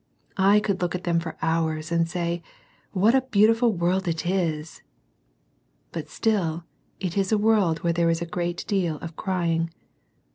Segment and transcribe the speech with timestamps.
[0.39, 2.41] I could look at them for hours and say,
[2.91, 4.81] "What a beautiful world it is!"
[5.91, 6.63] But still
[6.99, 9.69] it is a world where there is a great deal of crying.